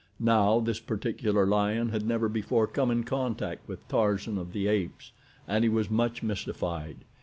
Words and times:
Now 0.19 0.59
this 0.59 0.79
particular 0.79 1.45
lion 1.45 1.89
had 1.89 2.07
never 2.07 2.27
before 2.27 2.65
come 2.65 2.89
in 2.89 3.03
contact 3.03 3.67
with 3.67 3.87
Tarzan 3.87 4.39
of 4.39 4.51
the 4.51 4.65
Apes 4.65 5.11
and 5.47 5.63
he 5.63 5.69
was 5.69 5.91
much 5.91 6.23
mystified. 6.23 7.05